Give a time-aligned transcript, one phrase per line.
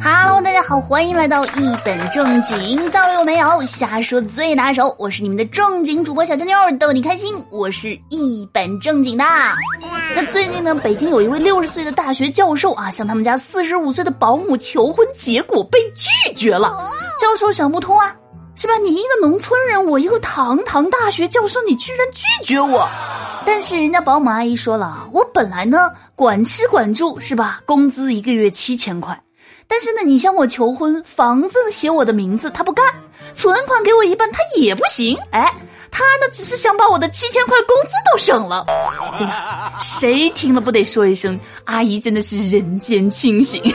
[0.00, 3.66] Hello，大家好，欢迎来到一本正经，到了有没有？
[3.66, 7.34] 瞎说最拿手，我是你们的正经主播小强妞，逗你开心。
[7.50, 9.24] 我是一本正经的。
[10.14, 16.88] 那最近呢，北京有一位六十岁的大学教授啊，向他们家四十五岁的保姆求婚，结果被拒绝了。
[17.20, 18.14] 教授想不通啊，
[18.54, 18.76] 是吧？
[18.84, 22.88] 你一个农村人，我一个堂堂大学教授，你居然拒绝我？
[23.44, 27.60] 但是人家保姆阿姨说了，我本来呢管吃管住是吧？
[27.66, 29.20] 工资一个月七千块。
[29.66, 32.84] 但是呢，你向我求婚，房子写我的名字，他不干；
[33.34, 35.16] 存款给我一半，他也不行。
[35.30, 35.42] 哎，
[35.90, 38.66] 他呢，只是想把我的七千块工资都省了。
[39.18, 43.62] 真的，谁听了不得说一声，阿姨真的是人间清醒。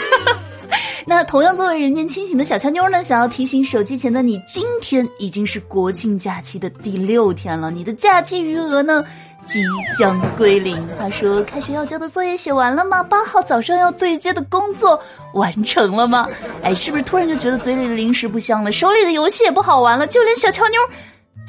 [1.09, 9.04] 那同样作为人间清醒的小强妞呢，想要提醒手机前的你，今天已经是国庆假期的第六天了，你的假期余额呢？
[9.48, 9.64] 即
[9.98, 10.86] 将归零。
[10.98, 13.02] 话说：“开学要交的作业写完了吗？
[13.02, 15.02] 八号早上要对接的工作
[15.34, 16.28] 完成了吗？
[16.62, 20.06] 哎，是不是突然就觉得嘴里的零食不香了，手里的游戏也不好玩了？
[20.06, 20.80] 就连小乔妞，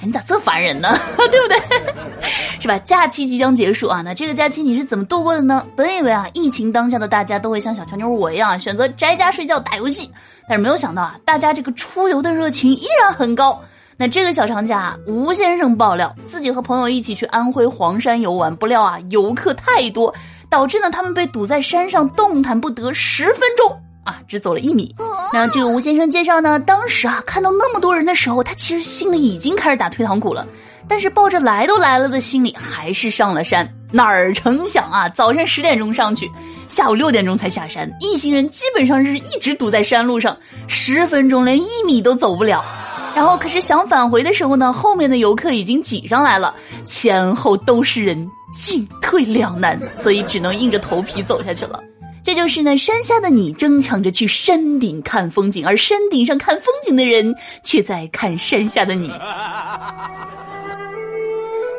[0.01, 0.97] 哎，你咋这烦人呢？
[1.31, 1.59] 对不对？
[2.61, 2.79] 是吧？
[2.79, 5.67] 假期即将结束啊，那这个假期你是怎么度过的呢？
[5.75, 10.11] 本以为啊，疫情当下的大家都会像小乔妞我一样选择宅家睡觉打游戏，
[10.49, 13.61] 但是没有想到啊，大家这个出游的热情依然很高。”
[14.01, 20.15] 那这个小长假，吴先生爆料自己和朋友一起去安徽黄山游玩，不料啊游客太多，
[20.49, 24.95] 导致呢他们被堵在山上动弹不得十分钟啊，只走了一米。
[25.33, 30.47] 那据吴先生介绍呢，当时啊看到那么多人的时候，他其实心里已经开始打退堂鼓了，
[30.87, 33.69] 但是抱着来都来了的心理，还是上了山。
[33.91, 36.31] 哪儿成想啊，早上十点钟上去，
[36.69, 40.37] 下午六点钟才下山，一行人基本上是一直堵在山路上，
[40.69, 42.65] 十分钟连一米都走不了。
[43.19, 51.83] 然后，可是想返回的时候呢，后面的游客已经挤上来了，前后都是人，进退两难，所以只能硬着头皮走下去了。
[52.23, 59.13] 这就是呢，山下的你争抢着去山顶看风景，而山顶上看风景的人却在看山下的你。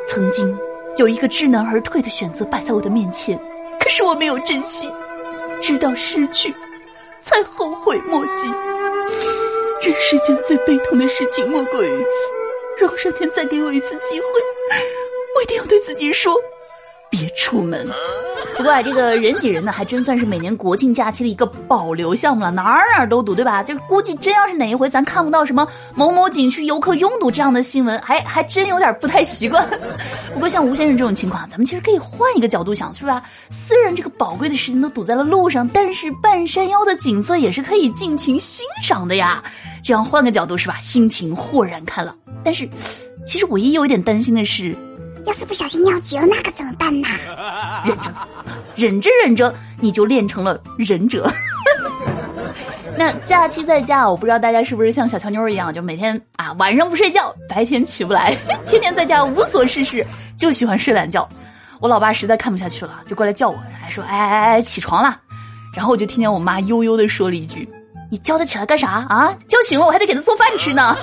[0.06, 0.54] 曾经
[0.98, 3.38] 有一个知难而退的选择摆在我的面前，
[3.80, 4.86] 可是我没有珍惜，
[5.62, 6.54] 直到失去，
[7.22, 8.46] 才后悔莫及。
[9.82, 12.04] 人世间最悲痛的事情莫过于此。
[12.78, 14.26] 如果上天再给我一次机会，
[15.36, 16.34] 我一定要对自己说。
[17.08, 17.88] 别出门。
[18.60, 23.62] 不过啊，这个人挤人呢，还真算是每年国庆假期的一个保留项目了，哪儿哪儿都堵，对吧？
[23.62, 29.66] 这估计真要是哪一回咱看不到什么某某景区游客拥堵这样的新闻，还还真有点不太习惯。
[30.34, 33.22] 不过像吴先生这种情况，咱们其实可以换一个角度想，是吧？
[33.48, 39.42] 虽然这个宝贵的时间都堵在了路上，但是半山腰的景色也是可以尽情欣赏的呀。
[39.82, 40.76] 这样换个角度是吧？
[40.82, 42.14] 心情豁然开朗。
[42.44, 42.68] 但是，
[43.26, 44.76] 其实我也有一点担心的是。
[45.26, 47.08] 要是不小心尿急了，那可怎么办呢？
[47.84, 48.10] 忍着，
[48.76, 51.30] 忍着，忍着，你就练成了忍者。
[52.96, 58.36] 那假期在家，我不知道大家是不是像小乔妞一样，就每天啊晚上不睡觉，白天起不来，
[58.66, 61.28] 天天在家无所事事，就喜欢睡懒觉。
[61.80, 65.18] 我老爸实在看不下去了，就过来叫我，还说：“哎哎哎，起床了。”
[65.74, 67.66] 然后我就听见我妈悠悠的说了一句
[68.10, 69.34] ：“你叫他起来干啥啊？
[69.48, 70.96] 叫醒了我还得给他做饭吃呢。”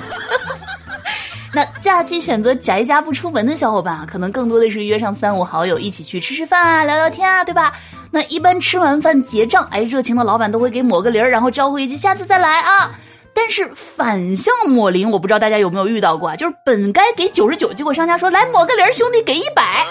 [1.54, 7.74] 那假期选择宅家不出门的小伙伴啊，可能更多的是约上三五好友一起去吃吃饭啊、聊聊天啊，对吧？
[8.12, 12.92] 那一般吃完饭结账，哎，热情的老板都会给抹个零儿，然后招呼一句下次再来啊。
[13.34, 16.36] 但是反向抹零，我不知道大家有没有遇到过啊？
[16.36, 19.86] 就是本该给九十九，结果商家说来抹个零，兄弟给一百。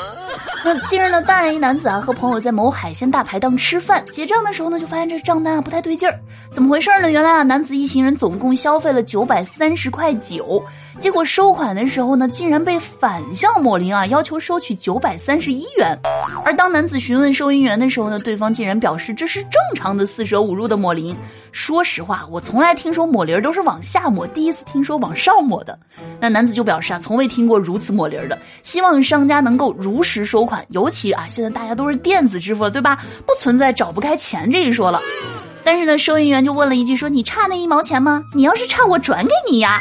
[0.65, 6.19] 那近日呢，大连一男子啊和朋友在某海鲜大排档吃饭，结账的时候呢，就发现这账单啊不太对劲儿，
[6.50, 7.11] 怎么回事呢？
[7.11, 10.62] 原来啊，男子一行人总共消费了九百三十块九，
[10.99, 15.97] 结果收款的时候呢，竟然被反向抹零啊，要求收取九百三十一元。
[16.44, 21.17] 而当男子询问收银员的时候呢，对方竟然表示这是正常的四舍五入的抹零。
[21.53, 25.78] 说实话，我从来听说抹零都是往下抹，第一次听说往上抹的。
[26.19, 30.65] 那男子就表示啊，从未听过如此抹零的，希望商家能够如实收款。
[30.71, 32.97] 尤其啊，现在大家都是电子支付了，对吧？
[33.27, 35.01] 不存在找不开钱这一说了。
[35.65, 38.23] 但是呢，收银员就问了一句：“说你差那一毛钱吗？
[38.32, 39.81] 你要是差，我转给你呀。”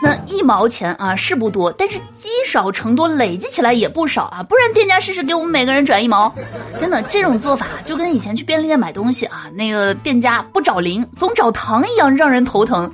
[0.00, 4.44] 那一毛钱啊是不多，但是积少成多，累积起来也不少啊。
[4.44, 6.32] 不然店家试试给我们每个人转一毛。
[6.78, 12.90] 真的，这种做法就跟以前去便利店买东西啊，那个店家不找零，总找糖一样，让人头疼。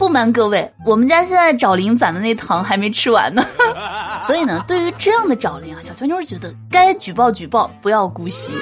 [0.00, 3.44] 不瞒各位，我们家现在找零攒的那糖还没吃完呢，
[4.26, 8.54] 所以呢，对于这样的找零啊，小娇妞觉得该举报举报，不要姑息。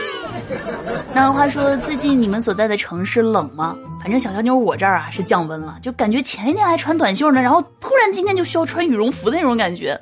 [1.14, 3.76] 那话说，最近你们所在的城市冷吗？
[4.00, 9.96] 反正小乔妞我这儿啊是降温了，就感觉前一天还穿短袖呢，然后突然今天就需要穿羽绒服的那种感觉。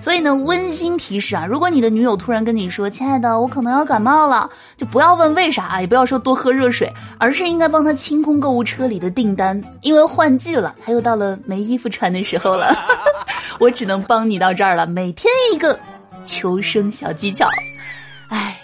[0.00, 12.74] 所以呢，温馨提示啊，如果你的女友突然跟你说：“亲爱的，我可能要感冒了”，就不要问为啥啊，也不要说多喝热水，而是应该帮她清空购物车里的订单，因为换季了，她又到了没衣服穿的时候了。
[13.58, 15.78] 我只能帮你到这儿了，每天一个
[16.24, 17.48] 求生小技巧。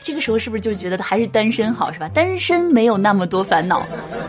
[0.04, 2.10] 这个时候是不是就觉得还是单身好，是吧？
[2.10, 3.82] 单身没有那么多烦恼。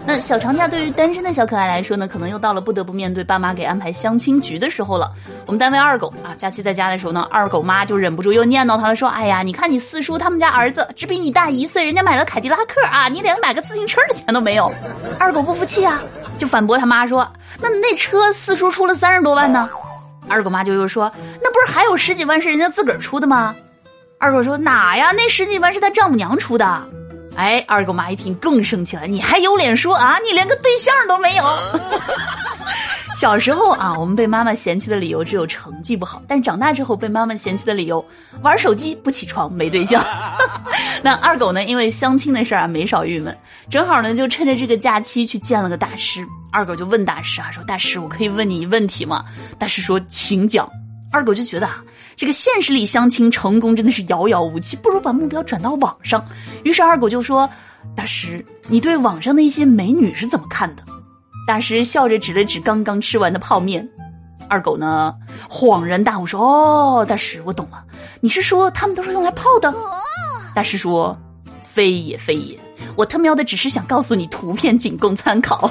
[0.07, 5.11] 那小长假对于单身的小可爱来说呢，可能又到了不得不面对爸妈给安排相亲局的时候了。
[5.45, 14.71] 我们单位二狗啊，假期在家的时候呢，二狗妈就忍不住又念叨他了，说：“哎呀，你看你四叔他们家儿子只比你大一岁，人家买了凯迪拉克啊，你连买个自行车的钱都没有。”
[15.19, 16.01] 二狗不服气啊，
[16.37, 17.29] 就反驳他妈说
[17.59, 19.69] ：“那那车四叔出了三十多万呢。”
[20.29, 21.11] 二狗妈就又说
[21.43, 23.53] ：“那不是还有十几万是人家自个儿出的吗？”
[24.17, 25.11] 二狗说：“哪呀？
[25.11, 26.89] 那十几万是他丈母娘出的。”
[27.35, 30.17] 哎，二狗妈一听更生气了：“你还有脸说啊？
[30.19, 31.43] 你连个对象都没有！”
[33.15, 38.03] 小时候啊，我们被妈妈嫌弃的理由只有成绩不好；但长大之后被妈妈嫌弃的理由，
[38.41, 40.03] 玩手机、不起床、没对象。
[41.03, 41.63] 那二狗呢？
[41.63, 43.37] 因为相亲的事儿啊，没少郁闷。
[43.69, 46.25] 正好呢，就趁着这个假期去见了个大师。
[46.51, 49.23] 二狗就问大师啊，说：“大师，我可以问你一问题吗？”
[49.59, 50.69] 大师说：“请讲。”
[51.11, 51.81] 二狗就觉得啊。
[52.15, 56.23] 这个现实里相亲成功真的是遥遥无期，不如把目标转到网上。
[56.63, 57.49] 于是二狗就说
[57.95, 60.83] ：“大师，你对网上的一些美女是怎么看的？”
[61.45, 63.87] 大师笑着指了指刚刚吃完的泡面。
[64.47, 65.13] 二狗呢
[65.49, 66.39] 恍然大悟说
[67.01, 67.83] ：“哦，大师，我懂了，
[68.21, 69.73] 你是说他们都是用来泡的？”
[70.55, 71.17] 大师说
[71.65, 72.57] ：“非也非也，
[72.95, 75.69] 我他喵的只是想告诉你，图片仅供参考。”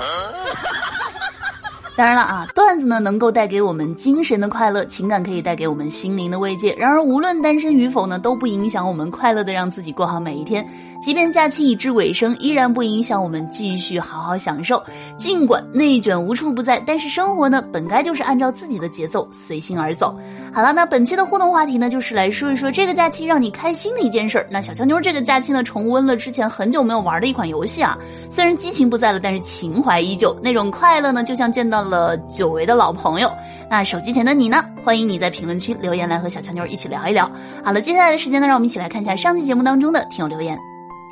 [1.96, 6.74] 当然了啊，段子呢能够带给我们精神的快乐，情感可以带给我们心灵的慰藉。
[6.74, 10.66] 然而，无论单身与否呢，都不影响我们快乐的让自己过好每一天。
[11.00, 14.82] 即便假期已至尾声，依然不影响我们继续好好享受。
[15.16, 20.18] 尽管内卷无处不在，但是生活呢，本该就是按照自己的节奏随心而走。
[20.52, 24.48] 好了，那本期的互动话题呢，就是来说一说这个假期让你开心的一件事儿。
[24.50, 27.96] 那小乔妞这个假期呢，重温了之前很久没有玩的一款游戏啊，
[28.28, 31.83] 虽然激情不在了，但是情怀依旧，那种快乐呢，就像见到。
[31.88, 33.30] 了久违的老朋友，
[33.70, 34.64] 那手机前的你呢？
[34.84, 37.30] 欢迎你在评论区留言来和小乔妞一起聊一聊。
[37.64, 40.58] 好了，接下来的时间呢，让我们一起来看一下上期节目当中的听友留言。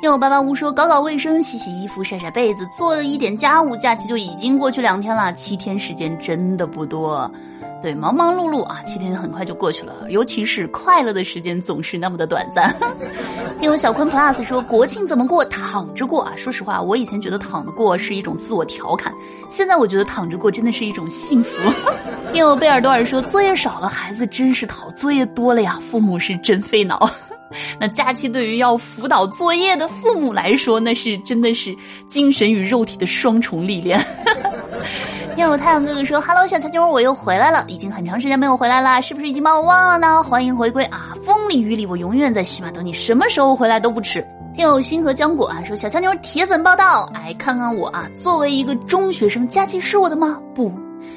[0.01, 5.31] 听友八八五说，搞搞卫生、洗洗衣服、晒晒被子，做了一点家务，假期就已经过去两天了。
[5.31, 7.31] 七天时间真的不多。
[7.83, 9.93] 对，忙忙碌碌啊，七天很快就过去了。
[10.09, 12.73] 尤其是快乐的时间总是那么的短暂。
[13.59, 15.43] 听我小坤 plus 说国庆怎么过？
[15.45, 16.31] 躺着过啊！
[16.37, 19.13] 说实话，我以前觉得躺着过是一种自我调侃，
[19.49, 21.51] 现在我觉得躺着过真的是一种幸福。
[22.31, 27.09] 听我贝尔多尔说作业少了，孩子真是讨；作业多了呀，父母是真费脑。
[27.81, 31.75] 那假期对于要辅导作业的父母来说，那是真的是
[32.07, 33.99] 精神与肉体的双重历练。
[35.35, 40.21] 听有太阳哥哥说：“Hello，小乔妞，我又回来了，已经很长时间没有回来了，是不是已经把我忘了呢？
[40.21, 41.09] 欢迎回归啊！
[41.23, 50.39] 风里雨里，我永远在喜马等你，什么时候回来都不迟。”听友星河浆果啊说：“小乔妞铁粉报道，哎，看看我啊，作为一个中学生，假期是我的吗？
[50.53, 50.71] 不，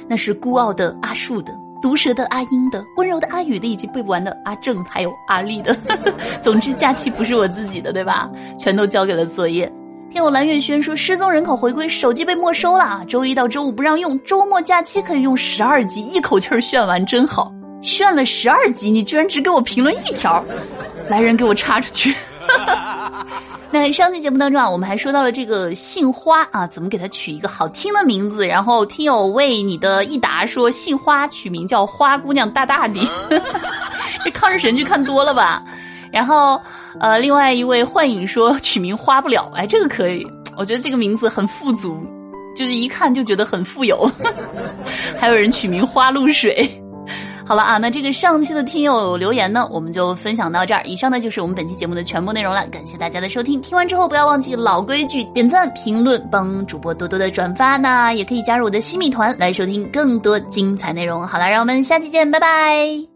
[0.09, 1.53] 那是孤傲的阿树的，
[1.83, 5.77] 毒舌的阿英的，温柔的阿宇的，以及背不完的阿正还有阿丽的。
[6.41, 8.31] 总之，假期不是我自己的，对吧？
[8.59, 9.71] 全都交给了作业。”
[10.17, 13.05] 听我蓝月轩说，失踪人口回归，手机被没收了啊！
[13.07, 17.53] 周一到周五不让用，周末假期可以用十二集，一口气儿炫完真好。
[17.83, 20.43] 炫了十二集，你居然只给我评论一条，
[21.07, 22.15] 来人给我插出去！
[23.71, 28.47] 那上期节目当中啊，我们还说到了这个杏花啊，怎么给它取一个好听的名字？
[28.47, 33.07] 然后听友为你的一答说，杏花取名叫花姑娘大大的，
[34.25, 35.63] 这抗日神剧看多了吧？
[36.17, 36.61] 然后。
[36.99, 41.95] 呃，另外一位幻影说取名花不了，哎，这个可以，我觉得这个名字很富足，
[42.57, 44.11] 就是一看就觉得很富有。
[45.19, 46.67] 还有人取名花露水。
[47.45, 50.83] 好了啊，那这个上期的听友留言呢，我们就分享到这儿。
[50.87, 53.61] 以上呢就是我们本期节目的全部内容了，感谢大家的收听。
[53.61, 61.29] 听完之后不要忘记老规矩，点赞、评论、帮主播多多的转发，那也可以加入我的新米团来收听更多精彩内容。
[61.29, 63.16] 好了，让我们下期见，拜拜。